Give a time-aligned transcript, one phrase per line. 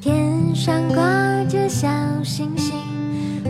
[0.00, 1.88] 天上挂着小
[2.22, 2.74] 星星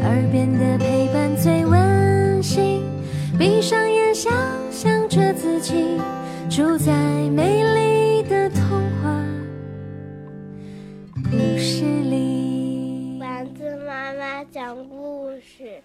[0.02, 2.82] 耳边的陪伴最温馨。
[3.38, 4.32] 闭上眼想
[4.72, 5.98] 象着自己
[6.50, 6.92] 住在
[7.30, 8.62] 美丽的童
[9.02, 9.24] 话。
[11.30, 13.18] 故事里。
[13.20, 15.82] 丸子妈妈讲故事。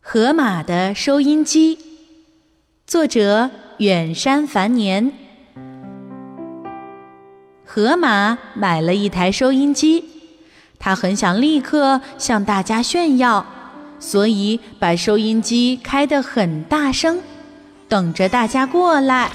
[0.00, 1.78] 河马的收音机。
[2.86, 3.48] 作者
[3.80, 5.10] 远山繁年。
[7.64, 10.04] 河马买了一台收音机，
[10.78, 13.46] 他很想立刻向大家炫耀，
[13.98, 17.22] 所以把收音机开得很大声，
[17.88, 19.30] 等着大家过来。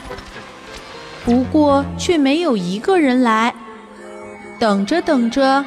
[1.26, 3.56] 不过却没有一个人来，
[4.60, 5.66] 等着等着，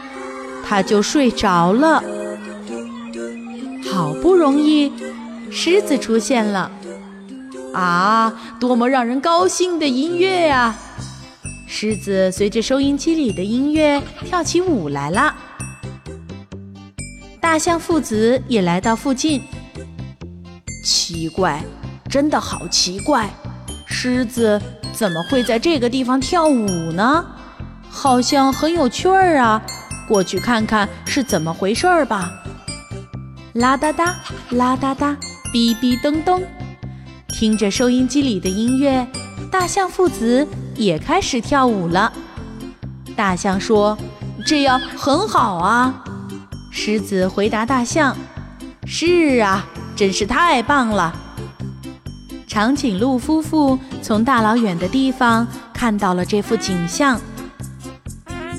[0.64, 2.00] 他就睡着了。
[3.90, 4.92] 好不容易，
[5.50, 6.70] 狮子出现了。
[7.74, 10.76] 啊，多么让人高兴的音乐呀！
[11.66, 15.34] 狮子随着收音机里的音乐跳起舞来了。
[17.40, 19.42] 大象父子也来到附近。
[20.84, 21.62] 奇怪，
[22.08, 23.28] 真的好奇怪，
[23.86, 24.60] 狮子
[24.92, 27.24] 怎么会在这个地方跳舞呢？
[27.90, 29.62] 好像很有趣儿啊！
[30.08, 32.30] 过去看看是怎么回事儿吧。
[33.54, 34.16] 啦哒哒，
[34.50, 35.16] 啦哒哒，
[35.52, 36.42] 哔哔噔噔，
[37.38, 39.06] 听着收音机里的音乐，
[39.48, 40.44] 大象父子
[40.74, 42.12] 也开始跳舞了。
[43.14, 43.96] 大象说
[44.44, 46.02] ：“这样很好啊。”
[46.72, 48.16] 狮子回答大象
[48.84, 51.14] ：“是啊，真是太棒了。”
[52.48, 57.20] 长颈鹿夫妇从大老远的地方看到了这幅景象。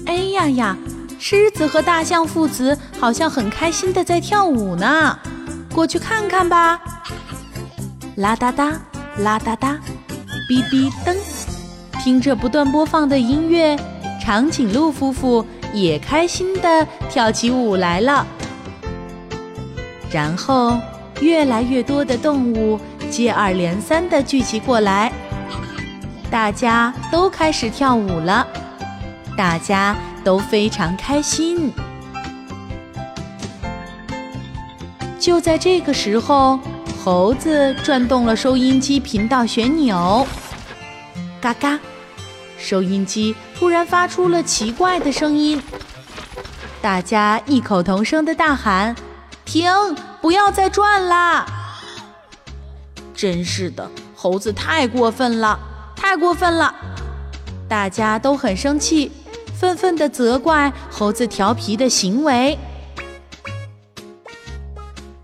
[0.05, 0.77] 哎呀呀！
[1.19, 5.19] 狮子和大象父子好像很开心的在跳舞呢，
[5.73, 6.79] 过去看看吧。
[8.19, 8.73] 啦哒哒，
[9.19, 9.79] 啦哒哒，
[10.49, 11.15] 哔哔噔，
[12.03, 13.79] 听着不断播放的音乐，
[14.21, 18.27] 长颈鹿夫妇也开心的跳起舞来了。
[20.11, 20.77] 然后，
[21.21, 22.77] 越来越多的动物
[23.09, 25.13] 接二连三的聚集过来，
[26.29, 28.45] 大家都开始跳舞了。
[29.37, 31.71] 大家都非常开心。
[35.17, 36.59] 就在这个时候，
[37.01, 40.27] 猴子转动了收音机频道旋钮，
[41.39, 41.79] 嘎嘎，
[42.57, 45.61] 收音机突然发出了奇怪的声音。
[46.81, 48.93] 大家异口同声的大喊
[49.45, 49.71] ：“停！
[50.21, 51.45] 不要再转啦！”
[53.15, 55.57] 真是的，猴子太过分了，
[55.95, 56.75] 太过分了！
[57.69, 59.09] 大家都很生气。
[59.57, 62.57] 愤愤地责怪猴子调皮的行为。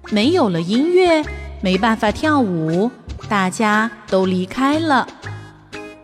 [0.09, 1.23] 没有了音乐，
[1.65, 2.91] 没办法跳舞，
[3.27, 5.07] 大家都离开了。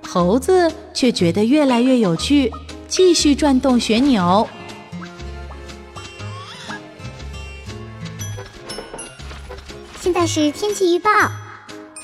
[0.02, 2.52] 猴子却觉得越来越有趣，
[2.88, 4.50] 继续转动旋钮。
[10.00, 11.12] 现在是天气预报，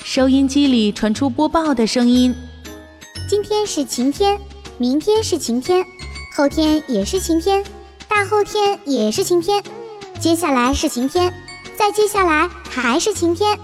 [0.03, 2.35] 收音机里传出播报的声音。
[3.27, 4.39] 今天是晴天，
[4.77, 5.83] 明天是晴天。
[6.35, 7.63] 后天也是晴天，
[8.07, 9.63] 大后天也是晴天，
[10.19, 11.33] 接下来是晴天，
[11.77, 13.57] 再接下来还是晴天。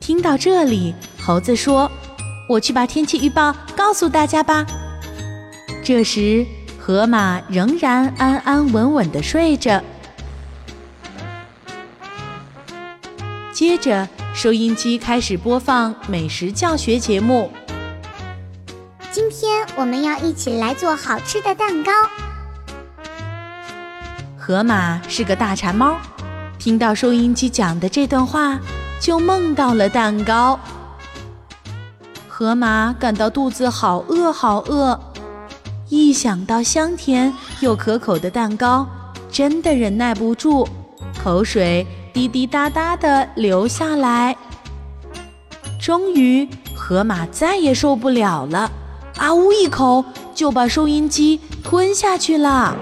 [0.00, 1.90] 听到这里，猴子说
[2.48, 4.66] ：“我去把天气预报告诉大家吧。”
[5.84, 6.46] 这时，
[6.78, 9.82] 河马仍然安安稳稳的睡着。
[13.52, 17.52] 接着，收音机开始播放美食教学节目。
[19.12, 21.92] 今天我们要一起来做好吃的蛋糕。
[24.50, 25.96] 河马是个大馋猫，
[26.58, 28.58] 听到收音机讲的这段话，
[29.00, 30.58] 就梦到了蛋糕。
[32.26, 34.98] 河马感到肚子好饿好饿，
[35.88, 38.84] 一想到香甜又可口的蛋糕，
[39.30, 40.66] 真的忍耐不住，
[41.22, 44.36] 口水滴滴答答的流下来。
[45.80, 48.68] 终于，河马再也受不了了。
[49.16, 49.52] 啊呜！
[49.52, 50.04] 一口
[50.34, 52.74] 就把收音机吞下去了。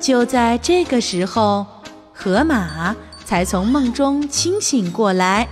[0.00, 1.66] 就在这个时候，
[2.14, 5.46] 河马才从梦中清醒过来。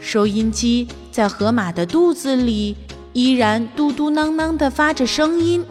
[0.00, 2.76] 收音机在河马的肚子里
[3.12, 5.64] 依然嘟嘟囔囔地发着声音，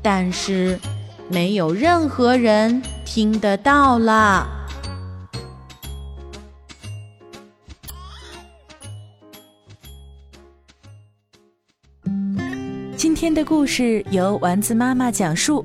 [0.00, 0.80] 但是
[1.28, 4.48] 没有任何人听得到了。
[12.96, 15.64] 今天的故事由丸子妈妈讲述。